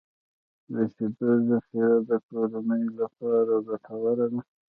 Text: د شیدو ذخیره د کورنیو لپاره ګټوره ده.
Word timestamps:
د 0.73 0.75
شیدو 0.93 1.29
ذخیره 1.49 1.97
د 2.09 2.11
کورنیو 2.27 2.93
لپاره 3.01 3.53
ګټوره 3.67 4.25
ده. 4.33 4.41